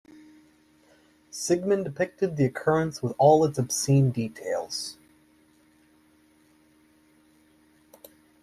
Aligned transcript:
Sigmund 1.29 1.85
depicted 1.85 2.35
the 2.35 2.43
occurrence 2.45 3.03
with 3.03 3.13
all 3.19 3.45
its 3.45 3.59
obscene 3.59 4.09
details. 4.09 4.97